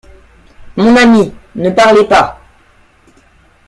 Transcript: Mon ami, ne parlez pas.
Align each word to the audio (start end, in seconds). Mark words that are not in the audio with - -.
Mon 0.77 0.95
ami, 0.95 1.31
ne 1.53 1.69
parlez 1.69 2.05
pas. 2.05 2.41